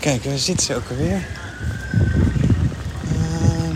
[0.00, 1.26] Kijk, waar zit ze ook alweer?
[3.08, 3.74] Ehm.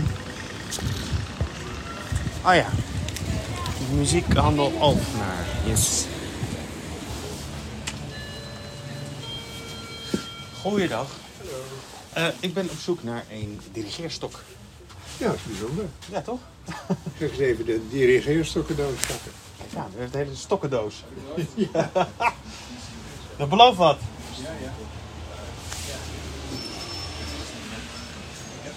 [2.45, 2.65] oh ja,
[3.95, 5.45] muziekhandel Alkmaar.
[5.65, 6.05] Yes.
[10.61, 11.20] Goeiedag.
[12.13, 14.39] Eh, ik ben op zoek naar een dirigeerstok.
[15.17, 15.85] Ja, dat is bijzonder.
[16.11, 16.39] Ja, toch?
[17.17, 19.31] Kijk eens even de dirigeerstokkendoos pakken.
[19.73, 21.03] Ja, we hebben de hele stokkendoos.
[23.37, 23.99] Dat belooft wat.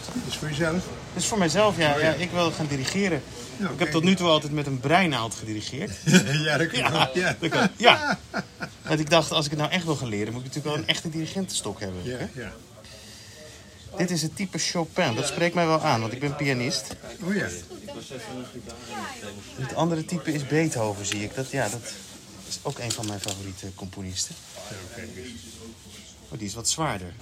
[0.06, 0.72] Dat is voor jezelf.
[1.12, 1.98] Dat is voor mijzelf, ja.
[1.98, 3.22] ja ik wil gaan dirigeren.
[3.56, 5.90] Ja, Ik heb tot nu toe altijd met een breinaald gedirigeerd.
[6.46, 7.36] ja, dat kan Ja, ja.
[7.40, 7.68] dat kan.
[7.76, 8.18] Ja.
[8.82, 10.84] Want ik dacht, als ik het nou echt wil gaan leren, moet ik natuurlijk wel
[10.84, 12.00] een echte dirigentenstok hebben.
[12.04, 12.52] Ja, ja.
[13.96, 15.14] Dit is het type Chopin.
[15.14, 16.96] Dat spreekt mij wel aan, want ik ben pianist.
[17.22, 17.48] Oh ja.
[19.56, 21.34] Het andere type is Beethoven, zie ik.
[21.34, 21.92] Dat, ja, dat
[22.48, 24.34] is ook een van mijn favoriete componisten.
[24.96, 25.30] Eens.
[26.28, 27.12] Oh, die is wat zwaarder.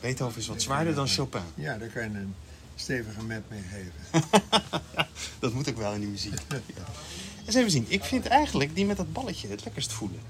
[0.00, 1.42] Beethoven is wat zwaarder dan Chopin.
[1.54, 2.34] Ja, daar kan je een
[2.74, 4.28] stevige met mee geven.
[5.38, 6.38] Dat moet ook wel in die muziek.
[6.48, 6.84] Ja.
[7.46, 7.86] Eens even zien.
[7.88, 10.20] Ik vind eigenlijk die met dat balletje het lekkerst voelen.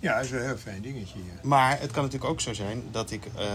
[0.00, 1.18] Ja, dat is wel een heel fijn dingetje.
[1.18, 1.40] Ja.
[1.42, 3.46] Maar het kan natuurlijk ook zo zijn dat, ik, eh,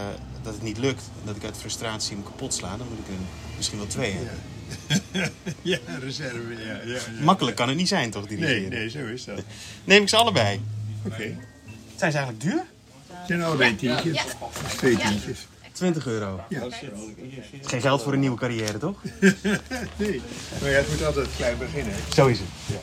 [0.42, 1.04] dat het niet lukt.
[1.24, 2.78] Dat ik uit frustratie hem kapot sla.
[2.78, 3.14] Dan moet ik er
[3.58, 4.40] misschien wel twee hebben.
[5.12, 5.30] Ja.
[5.72, 6.74] ja, reserve, ja.
[6.74, 7.00] ja, ja.
[7.24, 8.70] Makkelijk kan het niet zijn, toch, Nee, dirigeren?
[8.70, 9.42] nee, zo is dat.
[9.84, 10.62] Neem ik ze allebei.
[11.06, 11.38] Oké.
[11.96, 12.64] Zijn ze eigenlijk duur?
[13.08, 14.26] Het zijn allebei tientjes.
[14.68, 15.48] Is twee tientjes.
[15.72, 16.40] 20 euro.
[16.50, 16.68] Ja.
[17.62, 19.02] Geen geld voor een nieuwe carrière, toch?
[19.98, 20.22] Nee.
[20.62, 21.94] Maar ja, het moet altijd klein beginnen.
[22.14, 22.78] Zo is het.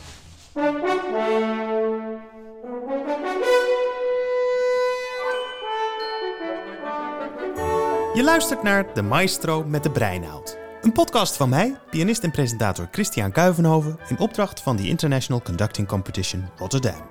[8.20, 10.56] Je luistert naar De Maestro met de Breinaald.
[10.80, 13.98] Een podcast van mij, pianist en presentator Christian Kuivenhoven...
[14.08, 17.08] in opdracht van de International Conducting Competition Rotterdam.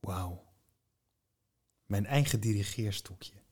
[0.00, 0.44] Wauw.
[1.86, 3.43] Mijn eigen dirigeerstokje.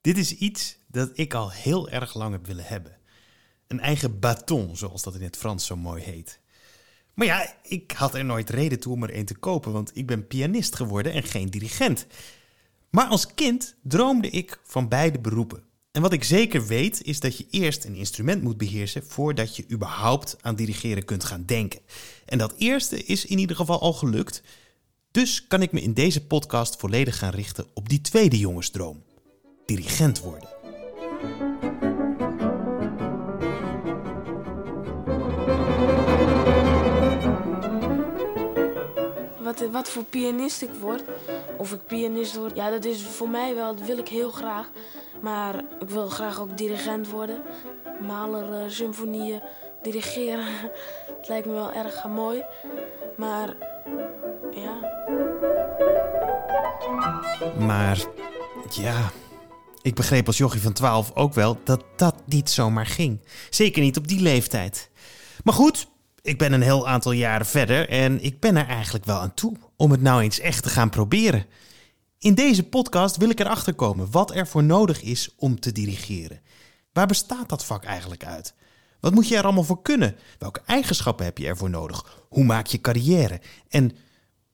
[0.00, 2.96] Dit is iets dat ik al heel erg lang heb willen hebben.
[3.66, 6.40] Een eigen baton, zoals dat in het Frans zo mooi heet.
[7.14, 10.06] Maar ja, ik had er nooit reden toe om er een te kopen, want ik
[10.06, 12.06] ben pianist geworden en geen dirigent.
[12.90, 15.62] Maar als kind droomde ik van beide beroepen.
[15.92, 19.70] En wat ik zeker weet is dat je eerst een instrument moet beheersen voordat je
[19.70, 21.80] überhaupt aan dirigeren kunt gaan denken.
[22.24, 24.42] En dat eerste is in ieder geval al gelukt.
[25.10, 29.02] Dus kan ik me in deze podcast volledig gaan richten op die tweede jongensdroom:
[29.68, 30.48] dirigent worden.
[39.38, 41.02] Wat, wat voor pianist ik word,
[41.56, 44.70] of ik pianist word, ja, dat is voor mij wel, dat wil ik heel graag.
[45.20, 47.42] Maar ik wil graag ook dirigent worden.
[48.06, 49.42] Maler, eh, symfonieën,
[49.82, 50.46] dirigeren.
[51.18, 52.44] Het lijkt me wel erg mooi.
[53.16, 53.56] Maar
[54.50, 54.96] ja,
[57.58, 58.04] Maar
[58.70, 59.10] ja,
[59.82, 63.20] ik begreep als jochie van 12 ook wel dat dat niet zomaar ging.
[63.50, 64.90] Zeker niet op die leeftijd.
[65.44, 65.88] Maar goed,
[66.22, 69.56] ik ben een heel aantal jaren verder en ik ben er eigenlijk wel aan toe
[69.76, 71.46] om het nou eens echt te gaan proberen.
[72.18, 76.40] In deze podcast wil ik erachter komen wat er voor nodig is om te dirigeren.
[76.92, 78.54] Waar bestaat dat vak eigenlijk uit?
[79.00, 80.16] Wat moet je er allemaal voor kunnen?
[80.38, 82.26] Welke eigenschappen heb je ervoor nodig?
[82.28, 83.40] Hoe maak je carrière?
[83.68, 83.96] En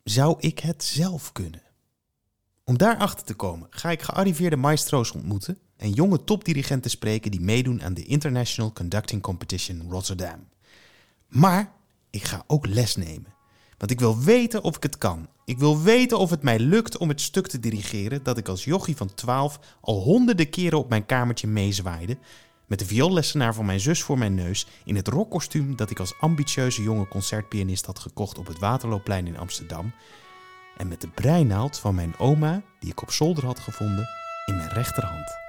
[0.03, 1.63] zou ik het zelf kunnen?
[2.67, 7.83] Om daarachter te komen ga ik gearriveerde maestro's ontmoeten en jonge topdirigenten spreken die meedoen
[7.83, 10.49] aan de International Conducting Competition Rotterdam.
[11.29, 11.73] Maar
[12.11, 13.35] ik ga ook les nemen.
[13.79, 15.28] Want ik wil weten of ik het kan.
[15.45, 18.65] Ik wil weten of het mij lukt om het stuk te dirigeren dat ik als
[18.65, 22.19] jochie van 12 al honderden keren op mijn kamertje meezwaaide.
[22.67, 26.19] Met de vioollessenaar van mijn zus voor mijn neus in het rockkostuum dat ik als
[26.21, 29.93] ambitieuze jonge concertpianist had gekocht op het Waterloopplein in Amsterdam.
[30.76, 34.09] En met de breinaald van mijn oma, die ik op zolder had gevonden,
[34.47, 35.44] in mijn rechterhand.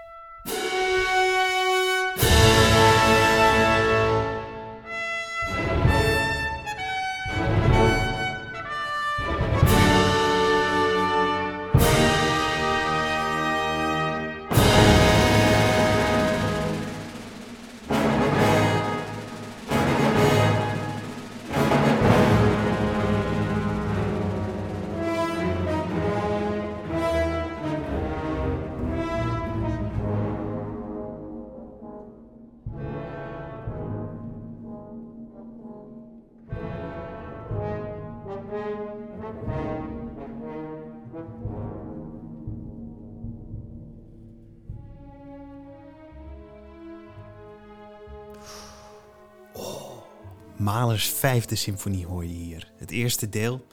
[50.58, 52.72] Mahlers vijfde symfonie hoor je hier.
[52.78, 53.66] Het eerste deel,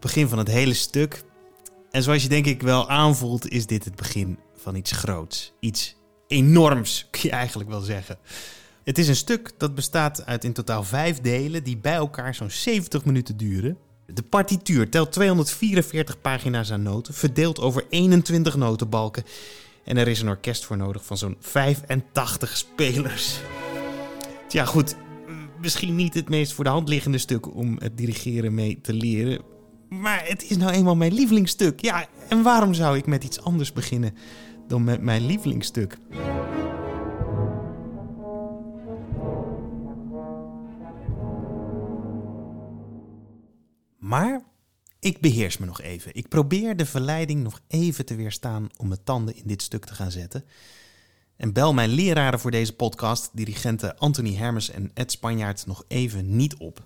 [0.00, 1.22] begin van het hele stuk.
[1.90, 5.52] En zoals je denk ik wel aanvoelt, is dit het begin van iets groots.
[5.60, 5.96] Iets
[6.26, 8.18] enorms, kun je eigenlijk wel zeggen.
[8.84, 12.50] Het is een stuk dat bestaat uit in totaal vijf delen die bij elkaar zo'n
[12.50, 13.78] 70 minuten duren.
[14.06, 19.24] De partituur telt 244 pagina's aan noten, verdeeld over 21 notenbalken.
[19.84, 23.38] En er is een orkest voor nodig van zo'n 85 spelers.
[24.48, 24.96] Tja, goed.
[25.60, 29.40] Misschien niet het meest voor de hand liggende stuk om het dirigeren mee te leren.
[29.88, 31.80] Maar het is nou eenmaal mijn lievelingsstuk.
[31.80, 34.14] Ja, en waarom zou ik met iets anders beginnen
[34.68, 35.98] dan met mijn lievelingsstuk?
[43.98, 44.44] Maar
[45.00, 46.14] ik beheers me nog even.
[46.14, 49.94] Ik probeer de verleiding nog even te weerstaan om mijn tanden in dit stuk te
[49.94, 50.44] gaan zetten.
[51.36, 56.36] En bel mijn leraren voor deze podcast, dirigenten Anthony Hermes en Ed Spanjaard, nog even
[56.36, 56.82] niet op.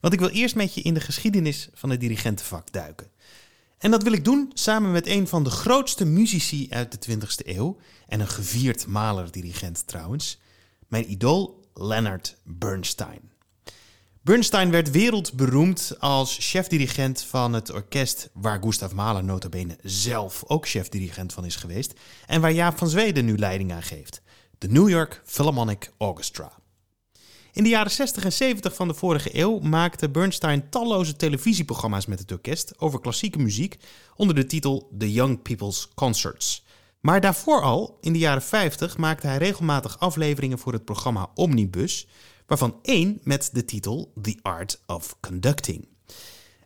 [0.00, 3.10] Want ik wil eerst met je in de geschiedenis van het dirigentenvak duiken.
[3.78, 7.46] En dat wil ik doen samen met een van de grootste muzici uit de 20e
[7.46, 7.76] eeuw.
[8.06, 10.40] En een gevierd maler-dirigent trouwens.
[10.88, 13.30] Mijn idool Leonard Bernstein.
[14.30, 21.32] Bernstein werd wereldberoemd als chefdirigent van het orkest waar Gustav Mahler notabene zelf ook chefdirigent
[21.32, 21.92] van is geweest
[22.26, 24.22] en waar Jaap van Zweden nu leiding aan geeft,
[24.58, 26.52] de New York Philharmonic Orchestra.
[27.52, 32.18] In de jaren 60 en 70 van de vorige eeuw maakte Bernstein talloze televisieprogramma's met
[32.18, 33.76] het orkest over klassieke muziek
[34.16, 36.64] onder de titel The Young People's Concerts.
[37.00, 42.06] Maar daarvoor al, in de jaren 50, maakte hij regelmatig afleveringen voor het programma Omnibus,
[42.50, 45.88] waarvan één met de titel The Art of Conducting.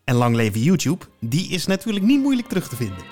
[0.04, 3.04] En lang leven YouTube, die is natuurlijk niet moeilijk terug te vinden.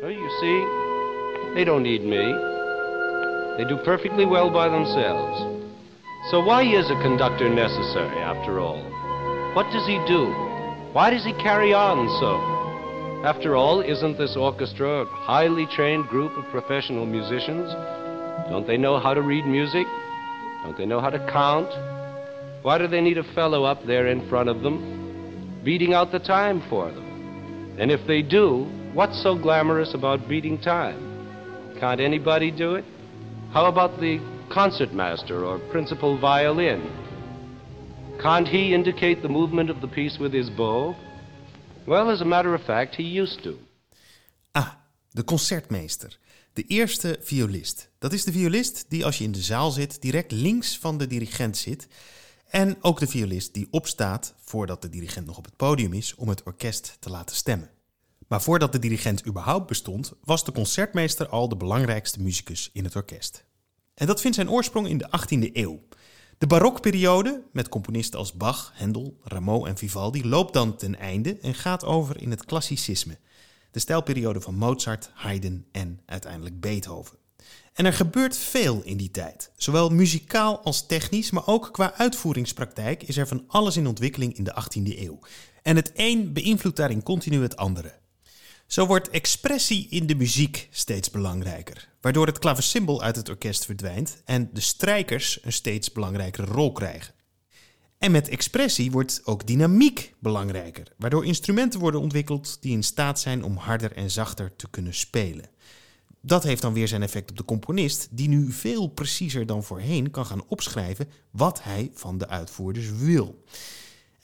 [0.00, 2.54] Well, you see, they don't need me.
[3.56, 5.40] They do perfectly well by themselves.
[6.30, 8.82] So why is a conductor necessary, after all?
[9.54, 10.26] What does he do?
[10.92, 12.55] Why does he carry on so?
[13.24, 17.72] After all, isn't this orchestra a highly trained group of professional musicians?
[18.50, 19.86] Don't they know how to read music?
[20.62, 21.68] Don't they know how to count?
[22.62, 26.18] Why do they need a fellow up there in front of them, beating out the
[26.18, 27.76] time for them?
[27.78, 31.76] And if they do, what's so glamorous about beating time?
[31.80, 32.84] Can't anybody do it?
[33.52, 34.18] How about the
[34.52, 36.82] concertmaster or principal violin?
[38.22, 40.94] Can't he indicate the movement of the piece with his bow?
[41.86, 43.58] Well, as a matter of fact, he used to.
[44.52, 44.68] Ah,
[45.10, 46.18] de concertmeester.
[46.52, 47.90] De eerste violist.
[47.98, 51.06] Dat is de violist die als je in de zaal zit direct links van de
[51.06, 51.88] dirigent zit.
[52.48, 56.28] En ook de violist die opstaat voordat de dirigent nog op het podium is om
[56.28, 57.70] het orkest te laten stemmen.
[58.28, 62.96] Maar voordat de dirigent überhaupt bestond, was de concertmeester al de belangrijkste muzikus in het
[62.96, 63.44] orkest.
[63.94, 65.80] En dat vindt zijn oorsprong in de 18e eeuw.
[66.38, 71.54] De barokperiode, met componisten als Bach, Handel, Rameau en Vivaldi, loopt dan ten einde en
[71.54, 73.18] gaat over in het klassicisme.
[73.70, 77.18] De stijlperiode van Mozart, Haydn en uiteindelijk Beethoven.
[77.72, 79.50] En er gebeurt veel in die tijd.
[79.56, 84.44] Zowel muzikaal als technisch, maar ook qua uitvoeringspraktijk is er van alles in ontwikkeling in
[84.44, 85.18] de 18e eeuw.
[85.62, 87.92] En het een beïnvloedt daarin continu het andere.
[88.66, 94.22] Zo wordt expressie in de muziek steeds belangrijker, waardoor het klaversymbol uit het orkest verdwijnt
[94.24, 97.14] en de strijkers een steeds belangrijkere rol krijgen.
[97.98, 103.44] En met expressie wordt ook dynamiek belangrijker, waardoor instrumenten worden ontwikkeld die in staat zijn
[103.44, 105.48] om harder en zachter te kunnen spelen.
[106.20, 110.10] Dat heeft dan weer zijn effect op de componist, die nu veel preciezer dan voorheen
[110.10, 113.44] kan gaan opschrijven wat hij van de uitvoerders wil.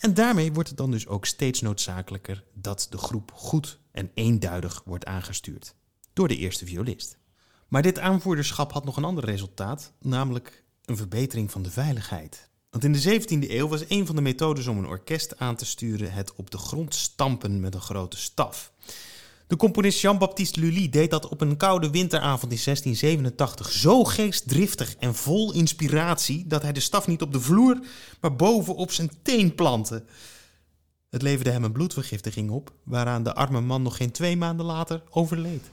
[0.02, 4.82] En daarmee wordt het dan dus ook steeds noodzakelijker dat de groep goed en eenduidig
[4.84, 5.74] wordt aangestuurd
[6.12, 7.18] door de eerste violist.
[7.68, 12.50] Maar dit aanvoerderschap had nog een ander resultaat, namelijk een verbetering van de veiligheid.
[12.70, 15.66] Want in de 17e eeuw was een van de methodes om een orkest aan te
[15.66, 18.72] sturen het op de grond stampen met een grote staf.
[19.52, 25.14] De componist Jean-Baptiste Lully deed dat op een koude winteravond in 1687 zo geestdriftig en
[25.14, 27.78] vol inspiratie dat hij de staf niet op de vloer,
[28.20, 30.04] maar boven op zijn teen plantte.
[31.10, 35.02] Het leverde hem een bloedvergiftiging op, waaraan de arme man nog geen twee maanden later
[35.10, 35.70] overleed.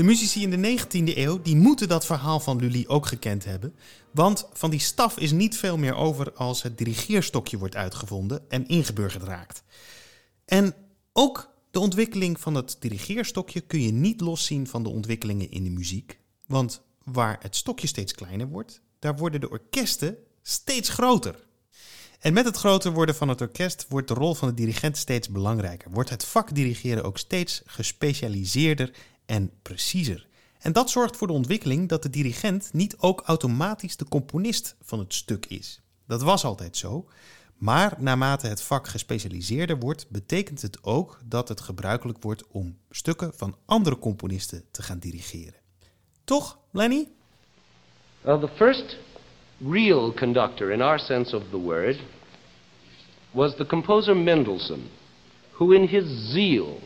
[0.00, 3.74] De muzici in de 19e eeuw die moeten dat verhaal van Lully ook gekend hebben.
[4.10, 8.66] Want van die staf is niet veel meer over als het dirigeerstokje wordt uitgevonden en
[8.66, 9.62] ingeburgerd raakt.
[10.44, 10.74] En
[11.12, 15.70] ook de ontwikkeling van het dirigeerstokje kun je niet loszien van de ontwikkelingen in de
[15.70, 16.18] muziek.
[16.46, 21.48] Want waar het stokje steeds kleiner wordt, daar worden de orkesten steeds groter.
[22.20, 25.28] En met het groter worden van het orkest wordt de rol van de dirigent steeds
[25.28, 25.90] belangrijker.
[25.90, 28.90] Wordt het vak dirigeren ook steeds gespecialiseerder
[29.30, 30.26] en preciezer.
[30.58, 34.98] En dat zorgt voor de ontwikkeling dat de dirigent niet ook automatisch de componist van
[34.98, 35.80] het stuk is.
[36.06, 37.08] Dat was altijd zo.
[37.56, 43.32] Maar naarmate het vak gespecialiseerder wordt, betekent het ook dat het gebruikelijk wordt om stukken
[43.34, 45.60] van andere componisten te gaan dirigeren.
[46.24, 47.08] Toch, Lenny?
[48.20, 48.96] Well, the first
[49.70, 52.00] real conductor, in our sense of the word,
[53.30, 54.88] was the composer Mendelssohn,
[55.52, 56.78] who, in his zeal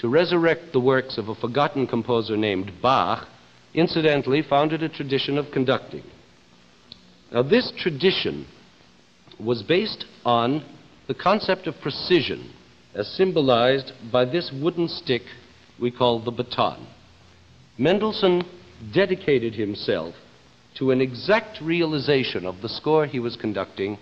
[0.00, 3.28] to resurrect the works of a forgotten composer named Bach,
[3.74, 6.02] incidentally founded a tradition of conducting.
[7.32, 8.46] Now, this tradition
[9.40, 10.64] was based on
[11.08, 12.52] the concept of precision,
[12.94, 15.22] as symbolized by this wooden stick
[15.80, 16.86] we call the baton.
[17.78, 18.42] Mendelssohn
[18.92, 20.14] dedicated himself
[20.78, 23.98] to an exact realization of the score he was conducting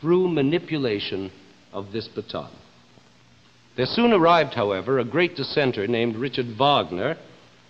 [0.00, 1.30] through manipulation
[1.72, 2.50] of this baton.
[3.74, 7.16] There soon arrived, however, a great dissenter named Richard Wagner,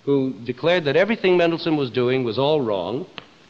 [0.05, 3.07] who declared that everything Mendelssohn was doing was all wrong,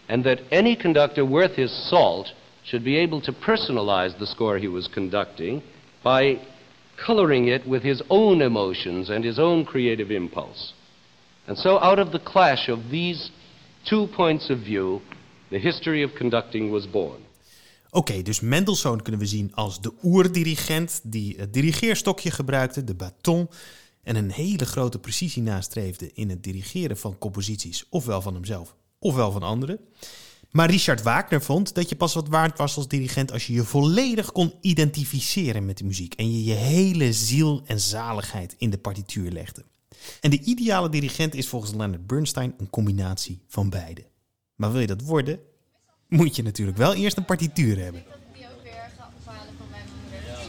[0.08, 2.28] and that any conductor worth his salt
[2.62, 5.62] should be able to personalize the score he was conducting
[6.04, 6.38] by
[7.04, 10.74] coloring it with his own emotions and his own creative impulse.
[11.46, 13.30] And so, out of the clash of these
[13.88, 15.00] two points of view,
[15.50, 17.24] the history of conducting was born.
[17.94, 23.48] Oké, dus Mendelssohn kunnen we zien als de oerdirigent die het dirigeerstokje gebruikte, de baton,
[24.02, 29.32] en een hele grote precisie nastreefde in het dirigeren van composities, ofwel van hemzelf, ofwel
[29.32, 29.80] van anderen.
[30.50, 33.64] Maar Richard Wagner vond dat je pas wat waard was als dirigent als je je
[33.64, 38.78] volledig kon identificeren met de muziek en je je hele ziel en zaligheid in de
[38.78, 39.64] partituur legde.
[40.20, 44.06] En de ideale dirigent is volgens Leonard Bernstein een combinatie van beide.
[44.54, 45.40] Maar wil je dat worden,
[46.12, 48.02] moet je natuurlijk wel eerst een partituur hebben.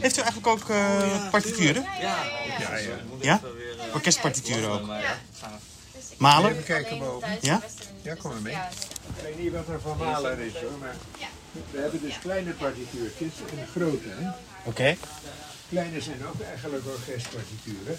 [0.00, 1.82] Heeft u eigenlijk ook uh, partituren?
[2.00, 2.16] Ja,
[2.58, 2.78] ja.
[3.20, 3.40] Ja?
[3.94, 4.86] Orkestpartituren ook?
[6.18, 6.50] Malen?
[6.50, 7.38] Even kijken boven.
[7.40, 7.62] Ja?
[8.02, 8.54] Ja, kom maar mee.
[8.54, 10.96] Ik weet niet wat er van Maler is hoor, maar
[11.70, 14.08] we hebben dus kleine partituurtjes en grote.
[14.08, 14.28] Hè?
[14.64, 14.96] Oké.
[15.68, 17.98] Kleine zijn ook eigenlijk orkestpartituren.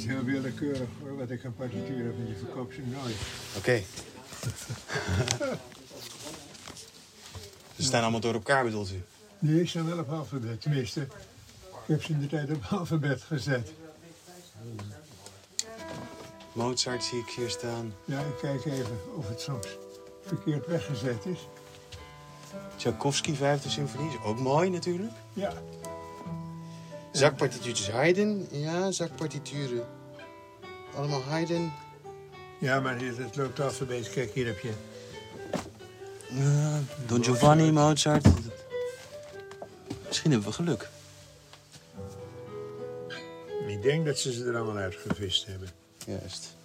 [0.00, 3.16] Is heel willekeurig hoor, wat ik een partituur heb en je verkoopt ze nooit.
[3.56, 3.82] Oké.
[7.76, 9.02] Ze staan allemaal door elkaar bedoelt u?
[9.38, 10.60] Nee, ze staan wel op alfabet.
[10.60, 13.72] Tenminste, ik heb ze in de tijd op alfabet gezet.
[16.52, 17.94] Mozart zie ik hier staan.
[18.04, 19.66] Ja, ik kijk even of het soms
[20.26, 21.48] verkeerd weggezet is.
[22.76, 25.12] Tchaikovsky, vijfde symfonie, is ook mooi natuurlijk.
[25.32, 25.52] Ja,
[27.12, 29.86] Zakpartituurtjes Haydn, ja, zakpartituren.
[30.94, 31.72] Allemaal Haydn.
[32.60, 34.10] ja maar het het loopt alfabet.
[34.10, 34.72] Kijk, hier heb je.
[37.06, 38.26] Don Giovanni, Mozart.
[40.06, 40.88] Misschien hebben we geluk.
[43.66, 45.68] Ik denk dat ze ze er allemaal uitgevist hebben.
[46.06, 46.56] Juist.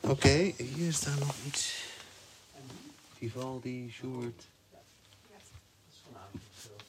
[0.00, 1.84] Oké, hier staat nog iets.
[3.18, 4.44] Vivaldi, Schubert.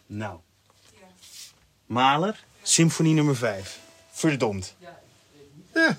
[0.05, 0.39] Nou.
[1.89, 3.79] Maler, symfonie nummer 5.
[4.11, 4.75] Verdomd.
[5.73, 5.97] Ja,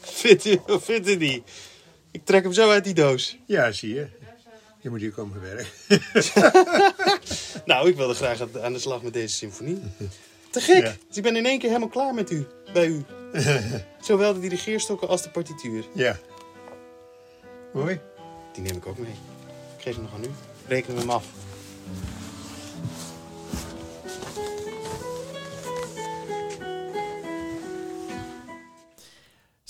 [0.00, 1.42] Vindt u, of vindt u die?
[2.10, 3.36] Ik trek hem zo uit die doos.
[3.46, 4.06] ja zie je.
[4.80, 5.66] Je moet hier komen werken.
[7.64, 9.80] Nou, ik wilde graag aan- aan de slag met deze symfonie.
[10.50, 10.82] Te gek!
[10.84, 10.94] Ja.
[11.08, 12.46] Dus ik ben in één keer helemaal klaar met u.
[12.72, 13.04] Bij u.
[14.06, 15.84] Zowel de dirigeerstokken als de partituur.
[15.94, 16.18] Ja.
[17.72, 18.00] Mooi.
[18.52, 19.10] Die neem ik ook mee.
[19.76, 20.30] Ik geef hem nog aan u.
[20.66, 21.24] Reken hem af.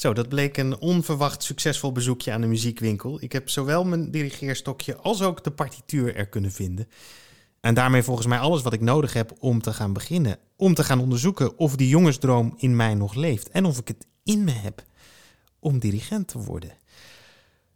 [0.03, 3.23] Zo, dat bleek een onverwacht succesvol bezoekje aan de muziekwinkel.
[3.23, 6.89] Ik heb zowel mijn dirigeerstokje als ook de partituur er kunnen vinden.
[7.61, 10.39] En daarmee volgens mij alles wat ik nodig heb om te gaan beginnen.
[10.57, 13.49] Om te gaan onderzoeken of die jongensdroom in mij nog leeft.
[13.49, 14.85] En of ik het in me heb
[15.59, 16.73] om dirigent te worden.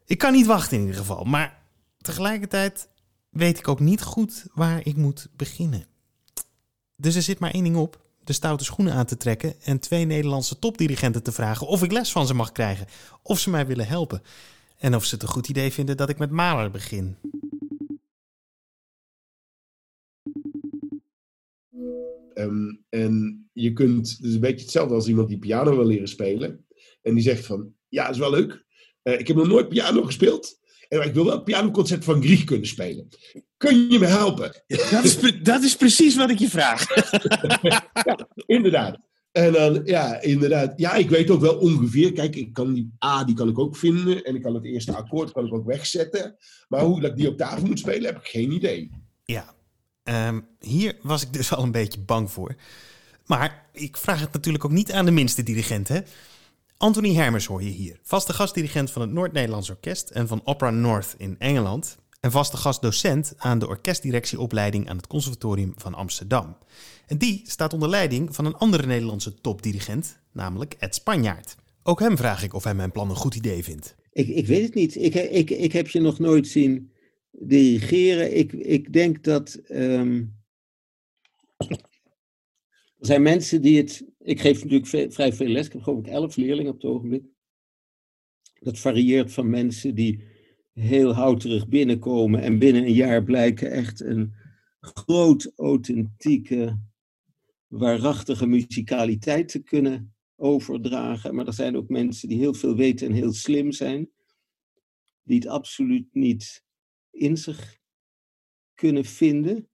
[0.04, 1.24] Ik kan niet wachten in ieder geval.
[1.24, 1.62] Maar
[2.00, 2.88] tegelijkertijd
[3.30, 5.86] weet ik ook niet goed waar ik moet beginnen.
[6.96, 8.05] Dus er zit maar één ding op.
[8.26, 12.12] De stoute schoenen aan te trekken en twee Nederlandse topdirigenten te vragen of ik les
[12.12, 12.86] van ze mag krijgen.
[13.22, 14.22] Of ze mij willen helpen.
[14.78, 17.16] En of ze het een goed idee vinden dat ik met Mahler begin.
[22.34, 26.08] Ehm, en je kunt, het is een beetje hetzelfde als iemand die piano wil leren
[26.08, 26.66] spelen.
[27.02, 28.64] En die zegt van, ja, is wel leuk.
[29.02, 30.60] Eh, ik heb nog nooit piano gespeeld.
[30.88, 33.08] En ik wil wel het pianoconcert van Grieg kunnen spelen.
[33.56, 34.62] Kun je me helpen?
[34.66, 36.86] Dat is, pre- dat is precies wat ik je vraag.
[37.62, 37.90] ja,
[38.46, 38.98] inderdaad.
[39.32, 40.72] En dan, ja, inderdaad.
[40.76, 42.12] Ja, ik weet ook wel ongeveer.
[42.12, 44.22] Kijk, ik kan die A, die kan ik ook vinden.
[44.22, 46.36] En ik kan het eerste akkoord kan ik ook wegzetten.
[46.68, 48.90] Maar hoe dat ik die op tafel moet spelen, heb ik geen idee.
[49.24, 49.54] Ja,
[50.02, 52.54] ehm, hier was ik dus al een beetje bang voor.
[53.26, 56.00] Maar ik vraag het natuurlijk ook niet aan de minste dirigent, hè?
[56.78, 57.98] Anthony Hermers hoor je hier.
[58.02, 61.98] Vaste gastdirigent van het Noord-Nederlands Orkest en van Opera North in Engeland.
[62.20, 66.56] En vaste gastdocent aan de orkestdirectieopleiding aan het Conservatorium van Amsterdam.
[67.06, 71.56] En die staat onder leiding van een andere Nederlandse topdirigent, namelijk Ed Spanjaard.
[71.82, 73.94] Ook hem vraag ik of hij mijn plan een goed idee vindt.
[74.12, 74.96] Ik, ik weet het niet.
[74.96, 76.92] Ik, ik, ik heb je nog nooit zien
[77.30, 78.36] dirigeren.
[78.36, 79.54] Ik, ik denk dat.
[79.54, 80.24] ehm,
[82.98, 84.04] er zijn mensen die het.
[84.26, 85.66] Ik geef natuurlijk vrij veel les.
[85.66, 87.24] Ik heb geloof elf leerlingen op het ogenblik.
[88.60, 90.22] Dat varieert van mensen die
[90.72, 94.34] heel houterig binnenkomen en binnen een jaar blijken echt een
[94.80, 96.78] groot, authentieke,
[97.66, 101.34] waarachtige muzikaliteit te kunnen overdragen.
[101.34, 104.10] Maar er zijn ook mensen die heel veel weten en heel slim zijn,
[105.22, 106.64] die het absoluut niet
[107.10, 107.78] in zich
[108.74, 109.68] kunnen vinden.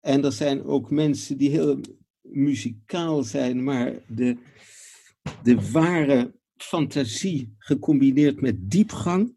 [0.00, 1.80] En er zijn ook mensen die heel
[2.32, 4.36] muzikaal zijn, maar de,
[5.42, 9.36] de ware fantasie gecombineerd met diepgang.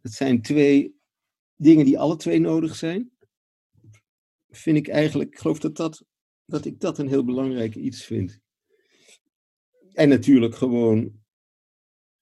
[0.00, 0.96] Dat zijn twee
[1.56, 3.10] dingen die alle twee nodig zijn.
[4.50, 6.04] Vind ik eigenlijk, ik geloof dat, dat,
[6.44, 8.40] dat ik dat een heel belangrijk iets vind.
[9.92, 11.22] En natuurlijk gewoon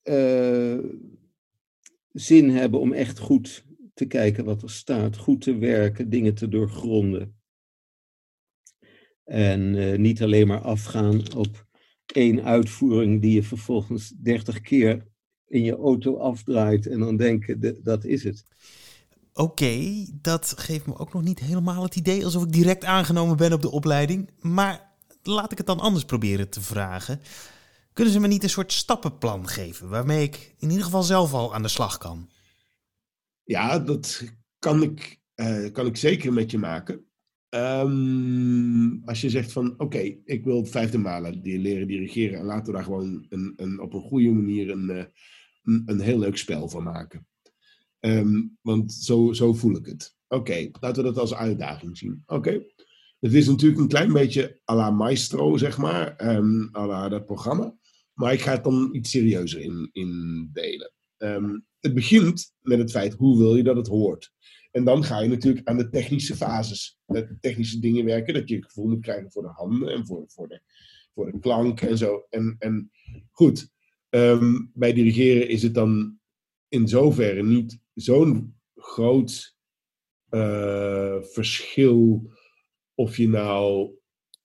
[0.02, 0.78] eh,
[2.12, 6.48] zin hebben om echt goed te kijken wat er staat, goed te werken, dingen te
[6.48, 7.41] doorgronden.
[9.32, 11.66] En eh, niet alleen maar afgaan op
[12.06, 15.06] één uitvoering die je vervolgens dertig keer
[15.46, 18.44] in je auto afdraait en dan denken, "de- dat is het.
[19.34, 23.52] Oké, dat geeft me ook nog niet helemaal het idee alsof ik direct aangenomen ben
[23.52, 24.30] op de opleiding.
[24.40, 24.92] Maar
[25.22, 27.20] laat ik het dan anders proberen te vragen.
[27.92, 31.54] Kunnen ze me niet een soort stappenplan geven waarmee ik in ieder geval zelf al
[31.54, 32.28] aan de slag kan?
[33.42, 34.22] Ja, dat
[34.58, 37.06] kan ik, eh, kan ik zeker met je maken.
[37.52, 42.38] Ehm, als je zegt van, oké, ik wil vijfde malen die leren dirigeren.
[42.38, 45.04] En laten we daar gewoon een, een, op een goede manier een, eh,
[45.62, 47.26] een, een heel leuk spel van maken.
[48.00, 50.16] Ehm, want zo, zo voel ik het.
[50.28, 52.22] Oké, laten we dat als uitdaging zien.
[52.26, 52.64] Oké.
[53.20, 56.16] Het is natuurlijk een klein beetje à la maestro, zeg maar.
[56.16, 57.74] ehm à la dat programma.
[58.12, 60.92] Maar ik ga het dan iets serieuzer in, indelen.
[61.16, 64.32] Ehm, het begint met het feit, hoe wil je dat het hoort?
[64.72, 68.54] En dan ga je natuurlijk aan de technische fases, de technische dingen werken, dat je
[68.54, 70.60] het gevoel moet krijgen voor de handen en voor, voor, de,
[71.14, 72.26] voor de klank en zo.
[72.30, 72.90] En, en
[73.30, 73.72] goed,
[74.08, 76.18] ehm, bij dirigeren is het dan
[76.68, 79.56] in zoverre niet zo'n groot
[80.28, 82.30] eh, verschil
[82.94, 83.90] of je nou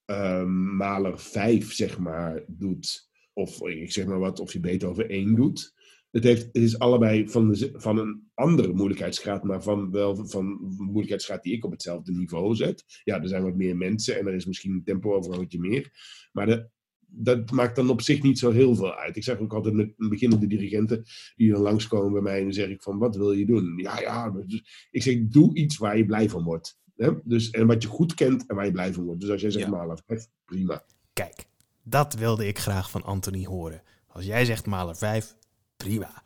[0.05, 5.35] ehm, maler 5, zeg maar, doet, of ik zeg maar wat, of je Beethoven 1
[5.35, 5.75] doet.
[6.11, 10.45] Het, heeft, het is allebei van, de, van een andere moeilijkheidsgraad, maar van wel van
[10.45, 12.83] een moeilijkheidsgraad die ik op hetzelfde niveau zet.
[13.03, 15.91] Ja, er zijn wat meer mensen en er is misschien een tempo-overhoudje meer.
[16.31, 16.69] Maar de,
[17.09, 19.15] dat maakt dan op zich niet zo heel veel uit.
[19.15, 21.03] Ik zeg ook altijd met beginnende dirigenten
[21.35, 23.77] die dan langskomen bij mij en dan zeg ik van, wat wil je doen?
[23.77, 26.79] Ja, ja, dus ik zeg, doe iets waar je blij van wordt.
[26.95, 27.11] Hè?
[27.23, 29.21] Dus, en wat je goed kent en waar je blij van wordt.
[29.21, 29.71] Dus als jij zegt, Ja.
[29.71, 30.01] Maler,
[30.45, 30.85] prima.
[31.13, 31.45] Kijk,
[31.83, 33.81] dat wilde ik graag van Anthony horen.
[34.07, 35.36] Als jij zegt Maler 5,
[35.77, 36.23] prima.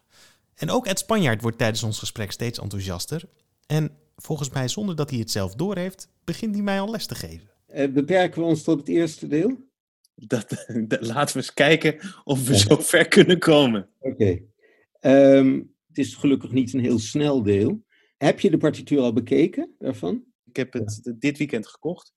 [0.56, 3.24] En ook Ed Spanjaard wordt tijdens ons gesprek steeds enthousiaster.
[3.66, 7.16] En volgens mij, zonder dat hij het zelf doorheeft, begint hij mij al les te
[7.16, 7.50] geven.
[7.66, 9.70] Eh, beperken we ons tot het eerste deel?
[10.16, 10.50] Dat,
[10.88, 13.90] dat- laten we eens kijken of we zo ver kunnen komen.
[14.00, 14.40] Oké.
[15.00, 17.84] Ehm, het is gelukkig niet een heel snel deel.
[18.18, 20.24] Heb je de partituur al bekeken daarvan?
[20.46, 22.14] Ik heb het dit weekend gekocht.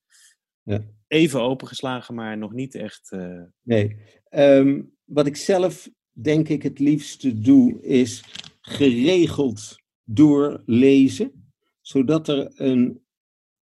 [0.63, 0.81] Ja.
[1.09, 3.13] Even opengeslagen, maar nog niet echt.
[3.13, 3.97] eh, Nee.
[4.29, 8.25] Ehm, wat ik zelf denk ik het liefste doe, is
[8.61, 13.03] geregeld doorlezen, zodat er een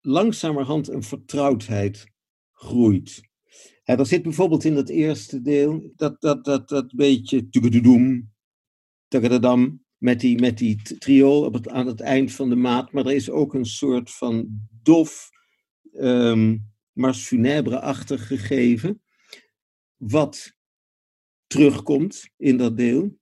[0.01, 2.07] langzamerhand een vertrouwdheid
[2.53, 3.21] groeit.
[3.83, 8.33] Hè, er zit bijvoorbeeld in dat eerste deel dat, dat, dat, dat beetje tugedoedoem,
[9.09, 13.07] tagadadam, met die, met die triool op het, aan het eind van de maat, maar
[13.07, 15.31] er is ook een soort van dof,
[15.93, 16.57] ehm
[16.93, 17.29] mars
[18.09, 19.03] gegeven,
[19.97, 20.56] wat
[21.47, 23.19] terugkomt in dat deel.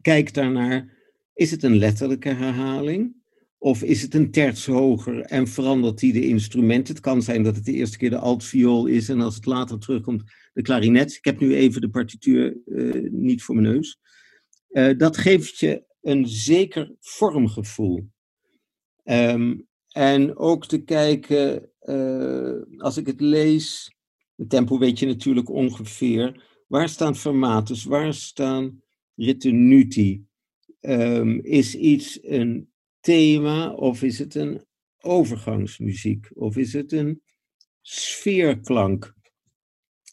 [0.00, 0.98] Kijk daarnaar,
[1.34, 3.14] is het een letterlijke herhaling?
[3.58, 6.94] Of is het een terts hoger en verandert hij de instrumenten?
[6.94, 9.78] Het kan zijn dat het de eerste keer de altviool is en als het later
[9.78, 11.14] terugkomt de klarinet.
[11.14, 13.98] Ik heb nu even de partituur eh, niet voor mijn neus.
[14.68, 18.08] Eh, dat geeft je een zeker vormgevoel.
[19.04, 19.54] Ehm,
[19.88, 23.94] en ook te kijken, eh, als ik het lees,
[24.36, 26.50] het tempo weet je natuurlijk ongeveer.
[26.72, 27.84] Waar staan fermatus?
[27.84, 28.82] Waar staan
[29.14, 30.24] ritenuti?
[30.80, 34.64] Ehm, is iets een thema of is het een
[35.00, 36.30] overgangsmuziek?
[36.34, 37.22] Of is het een
[37.80, 39.14] sfeerklank?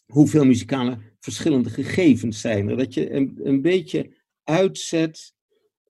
[0.06, 2.76] Hoeveel muzikale verschillende gegevens zijn er?
[2.76, 5.34] Dat je een, een beetje uitzet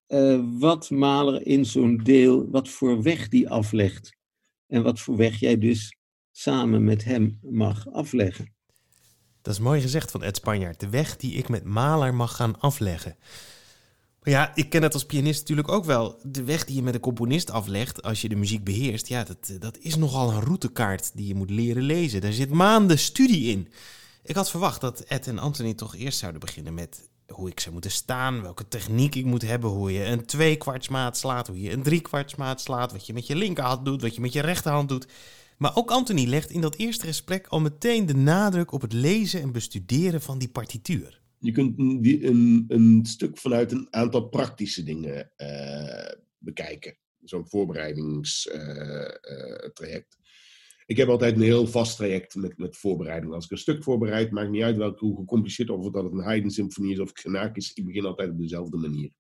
[0.09, 4.17] uh, wat Maler in zo'n deel, wat voor weg die aflegt.
[4.67, 5.97] En wat voor weg jij dus
[6.31, 8.59] samen met hem mag afleggen.
[9.43, 10.81] Dat is mooi gezegd van Ed Spanjaard.
[10.81, 13.17] De weg die ik met Maler mag gaan afleggen.
[14.23, 16.21] Maar ja, ik ken het als pianist natuurlijk ook wel.
[16.23, 19.53] De weg die je met een componist aflegt als je de muziek beheerst, ja, dat,
[19.59, 22.21] dat is nogal een routekaart die je moet leren lezen.
[22.21, 23.69] Daar zit maanden studie in.
[24.23, 27.73] Ik had verwacht dat Ed en Anthony toch eerst zouden beginnen met hoe ik zou
[27.73, 31.83] moeten staan, welke techniek ik moet hebben, hoe je een tweekwartsmaat slaat, hoe je een
[31.83, 35.07] driekwartsmaat slaat, wat je met je linkerhand doet, wat je met je rechterhand doet.
[35.61, 39.41] Maar ook Anthony legt in dat eerste gesprek al meteen de nadruk op het lezen
[39.41, 41.23] en bestuderen van die partituur.
[41.39, 46.97] Je kunt een, een, een stuk vanuit een aantal praktische dingen uh, bekijken.
[47.25, 50.19] Zo'n voorbereidingstraject.
[50.87, 53.33] Ik heb altijd een heel vast traject met, met voorbereiding.
[53.33, 56.23] Als ik een stuk voorbereid, maakt niet uit welke, hoe gecompliceerd of dat het een
[56.23, 57.73] Haydn-symfonie is of Genaak is.
[57.73, 59.11] Ik begin altijd op dezelfde manier.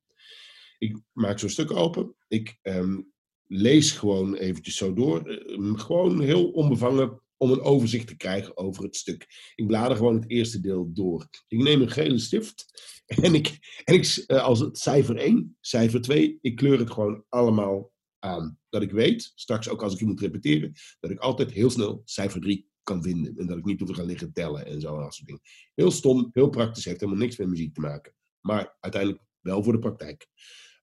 [0.79, 2.15] Ik maak zo'n stuk open.
[2.29, 3.13] Ik um,
[3.53, 5.31] lees gewoon eventjes zo door.
[5.31, 9.53] Uh, gewoon heel onbevangen om een overzicht te krijgen over het stuk.
[9.55, 11.29] Ik blader gewoon het eerste deel door.
[11.49, 12.67] Ik neem een gele stift
[13.25, 17.25] en ik, en ik uh, als het cijfer 1, cijfer 2, ik kleur het gewoon
[17.29, 18.59] allemaal aan.
[18.69, 22.03] Dat ik weet, straks ook als ik je moet repeteren, dat ik altijd heel snel
[22.05, 23.37] cijfer 3 kan vinden.
[23.37, 24.95] En dat ik niet hoef te gaan liggen tellen en zo.
[24.95, 25.43] En dat soort dingen.
[25.75, 28.15] Heel stom, heel praktisch, heeft helemaal niks met muziek te maken.
[28.41, 30.29] Maar uiteindelijk wel voor de praktijk.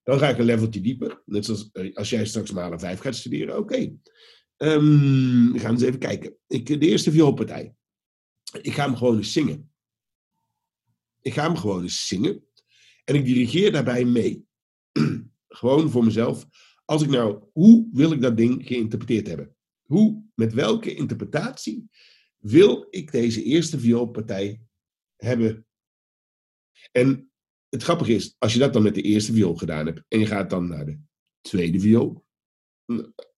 [0.08, 1.22] Dan ga ik een leveltje dieper.
[1.26, 3.58] Net zoals eh, als jij straks een 5 gaat studeren.
[3.58, 3.96] Oké,
[4.58, 6.38] um, we gaan eens even kijken.
[6.48, 7.76] Ik, de eerste vioolpartij.
[8.62, 9.72] Ik ga hem gewoon zingen.
[11.22, 12.44] Ik ga hem gewoon zingen.
[13.04, 14.46] En ik dirigeer daarbij mee.
[15.48, 16.48] gewoon voor mezelf.
[16.86, 19.56] Als ik nou, hoe wil ik dat ding geïnterpreteerd hebben?
[19.82, 21.90] Hoe, met welke interpretatie
[22.38, 24.62] wil ik deze eerste vioolpartij
[25.16, 25.66] hebben?
[26.92, 27.32] En
[27.70, 30.26] het grappige is, als je dat dan met de eerste viool gedaan hebt en je
[30.26, 31.00] gaat dan naar de
[31.42, 32.26] tweede viool,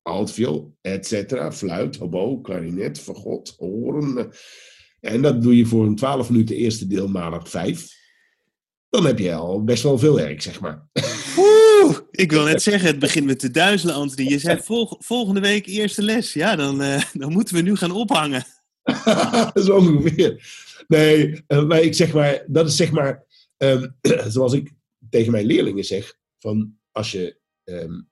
[0.01, 4.31] altviool, et cetera, fluit, hobo, klarinet, fagot, horen.
[4.99, 7.97] En dat doe je voor een 12 minuten eerste deel maal 5.
[8.89, 10.87] Dan heb je al best wel veel werk, zeg maar.
[11.37, 14.29] Oeh, ik wil net zeggen, het begint met de duizelen, Anthony.
[14.29, 16.33] Je zei vol, volgende week eerste les.
[16.33, 18.45] Ja, dan, uh, dan moeten we nu gaan ophangen.
[19.53, 20.43] Zo ongeveer.
[20.87, 23.23] Nee, uh, maar ik zeg maar, dat is zeg maar,
[23.59, 23.95] um,
[24.35, 24.73] zoals ik
[25.09, 28.07] tegen mijn leerlingen zeg, van als je, um,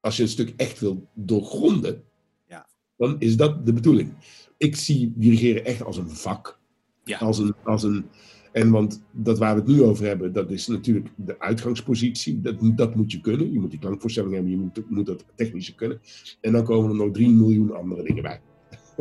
[0.00, 2.04] als je een stuk echt wil doorgronden,
[2.48, 2.66] ja.
[2.96, 4.14] dan is dat de bedoeling.
[4.56, 6.58] Ik zie dirigeren echt als een vak.
[7.04, 7.18] Ja.
[7.18, 8.06] Als een, als een,
[8.52, 12.40] en want dat waar we het nu over hebben, dat is natuurlijk de uitgangspositie.
[12.40, 13.52] Dat, dat moet je kunnen.
[13.52, 16.00] Je moet die klankvoorstelling hebben, je moet, moet dat technische kunnen.
[16.40, 18.40] En dan komen er nog 3 miljoen andere dingen bij.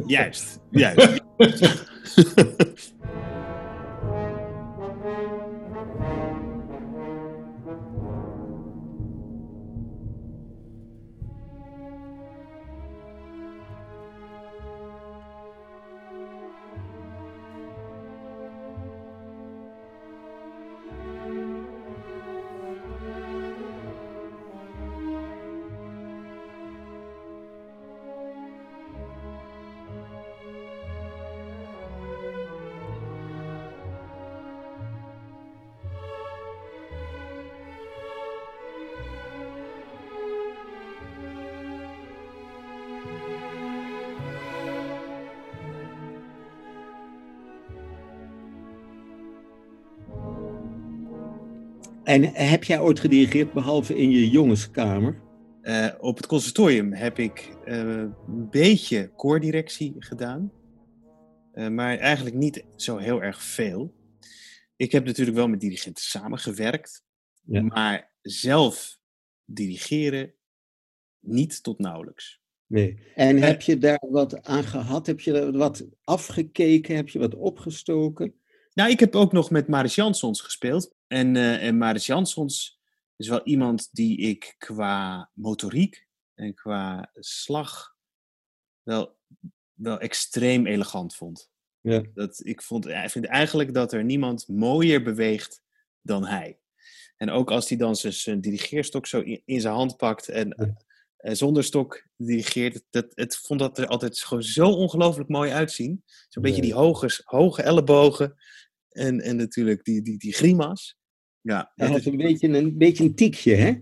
[0.06, 1.24] Juist, juist.
[52.04, 55.22] En heb jij ooit gedirigeerd, behalve in je jongenskamer?
[55.62, 60.52] Uh, op het conservatorium heb ik uh, een beetje koordirectie gedaan.
[61.54, 63.94] Uh, maar eigenlijk niet zo heel erg veel.
[64.76, 67.04] Ik heb natuurlijk wel met dirigenten samengewerkt.
[67.44, 67.62] Ja.
[67.62, 68.98] Maar zelf
[69.46, 70.34] dirigeren
[71.20, 72.42] niet tot nauwelijks.
[72.68, 73.00] Nee.
[73.16, 75.08] En heb je daar wat aan gehad?
[75.08, 76.96] Heb je wat afgekeken?
[76.96, 78.34] Heb je wat opgestoken?
[78.74, 80.96] Nou, ik heb ook nog met Maris Jansons gespeeld.
[81.08, 82.80] En, uh, en Maris Jansons
[83.16, 87.96] is wel iemand die ik qua motoriek en qua slag
[88.84, 89.18] wel,
[89.74, 91.52] wel extreem elegant vond.
[91.82, 92.02] Ja.
[92.14, 95.62] Dat, ik, vond, ik vind eigenlijk dat er niemand mooier beweegt
[96.02, 96.60] dan hij.
[97.18, 100.78] En ook als hij dan zijn, dirigeerstok zo in, in zijn hand pakt en, Ja.
[101.18, 106.04] en zonder stok dirigeert, dat, het vond dat er altijd gewoon zo ongelooflijk mooi uitzien.
[106.30, 108.36] Zo'n beetje die hoge, hoge ellebogen
[108.94, 110.98] en, en natuurlijk die, die, die grimas.
[111.42, 113.74] Ja, Hij had is- een beetje een, beetje een tikje, hè?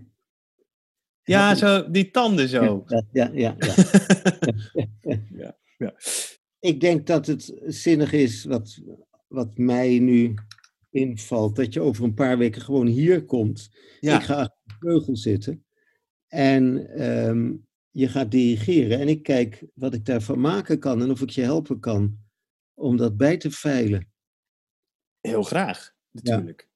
[1.22, 2.84] ja zo, die tanden zo.
[2.86, 3.74] Ja, ja, ja, ja.
[5.30, 5.94] Ja, ja.
[6.58, 8.78] Ik denk dat het zinnig is, wat,
[9.28, 10.34] wat mij nu
[10.90, 13.70] invalt, dat je over een paar weken gewoon hier komt.
[14.00, 14.16] Ja.
[14.18, 15.64] Ik ga achter de vleugel zitten
[16.28, 17.52] en ehm,
[17.90, 18.98] je gaat dirigeren.
[19.00, 22.18] En ik kijk wat ik daarvan maken kan en of ik je helpen kan
[22.74, 24.11] om dat bij te veilen.
[25.22, 26.68] Heel graag, natuurlijk.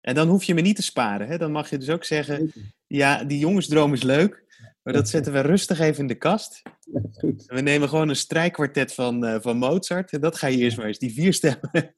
[0.00, 1.28] En dan hoef je me niet te sparen.
[1.28, 1.38] Hè?
[1.38, 2.52] Dan mag je dus ook zeggen,
[2.86, 4.44] ja, die jongensdroom is leuk,
[4.82, 6.62] maar dat zetten we rustig even in de kast.
[6.92, 7.44] Ja, goed.
[7.46, 10.86] We nemen gewoon een strijkkwartet van, eh, van Mozart en dat ga je eerst maar
[10.86, 11.92] eens, die vier stemmen.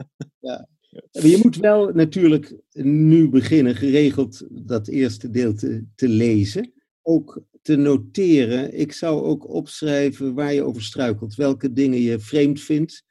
[1.13, 6.73] Maar je moet wel natuurlijk nu beginnen geregeld dat eerste deel te, te lezen.
[7.03, 8.79] Ook te noteren.
[8.79, 11.35] Ik zou ook opschrijven waar je over struikelt.
[11.35, 13.05] Welke dingen je vreemd vindt.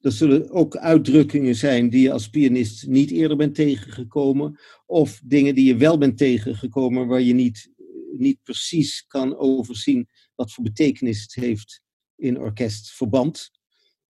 [0.00, 4.58] Er zullen ook uitdrukkingen zijn die je als pianist niet eerder bent tegengekomen.
[4.86, 7.72] Of dingen die je wel bent tegengekomen waar je niet,
[8.16, 11.82] niet precies kan overzien wat voor betekenis het heeft
[12.16, 13.50] in orkestverband.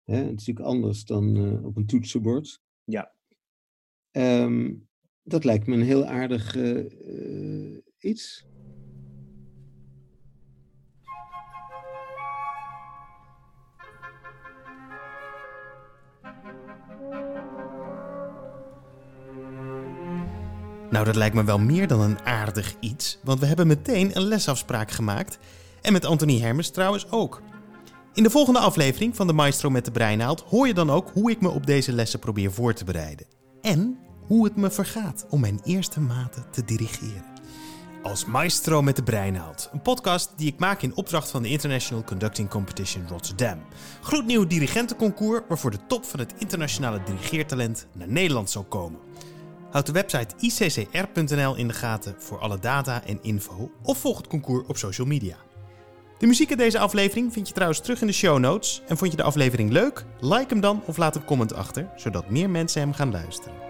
[0.03, 2.59] Het is natuurlijk anders dan eh, op een toetsenbord.
[2.83, 3.13] Ja.
[4.11, 4.73] Ehm,
[5.23, 8.45] dat lijkt me een heel aardig eh, eh, iets.
[20.95, 24.23] Nou, dat lijkt me wel meer dan een aardig iets, want we hebben meteen een
[24.23, 25.38] lesafspraak gemaakt.
[25.81, 27.41] En met Anthony Hermes trouwens ook.
[28.13, 31.31] In de volgende aflevering van de Maestro met de Breinaald hoor je dan ook hoe
[31.31, 33.25] ik me op deze lessen probeer voor te bereiden.
[33.62, 37.25] En hoe het me vergaat om mijn eerste maten te dirigeren.
[38.03, 42.03] Als Maestro met de Breinaald, een podcast die ik maak in opdracht van de International
[42.03, 43.60] Conducting Competition Rotterdam.
[44.01, 49.04] Gloednieuw dirigentenconcours waarvoor de top van het internationale dirigeertalent naar Nederland zal komen.
[49.75, 54.27] Houd de website iccr.nl in de gaten voor alle data en info of volg het
[54.27, 55.35] concours op social media.
[56.17, 58.81] De muziek in deze aflevering vind je trouwens terug in de show notes.
[58.88, 60.05] En vond je de aflevering leuk?
[60.19, 63.64] Like hem dan of laat een comment achter, zodat meer mensen hem gaan luisteren.